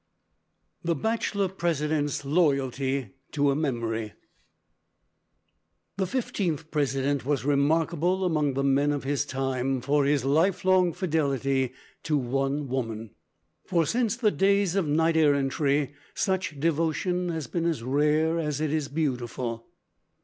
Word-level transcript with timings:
The 0.83 0.95
Bachelor 0.95 1.47
President's 1.47 2.25
Loyalty 2.25 3.09
to 3.33 3.51
a 3.51 3.55
Memory 3.55 4.13
The 5.97 6.07
fifteenth 6.07 6.71
President 6.71 7.23
was 7.23 7.45
remarkable 7.45 8.25
among 8.25 8.55
the 8.55 8.63
men 8.63 8.91
of 8.93 9.03
his 9.03 9.27
time 9.27 9.79
for 9.79 10.05
his 10.05 10.25
lifelong 10.25 10.91
fidelity 10.91 11.73
to 12.01 12.17
one 12.17 12.67
woman, 12.67 13.11
for 13.67 13.85
since 13.85 14.15
the 14.15 14.31
days 14.31 14.75
of 14.75 14.87
knight 14.87 15.17
errantry 15.17 15.93
such 16.15 16.59
devotion 16.59 17.29
has 17.29 17.45
been 17.45 17.67
as 17.67 17.83
rare 17.83 18.39
as 18.39 18.59
it 18.59 18.73
is 18.73 18.87
beautiful. 18.87 19.67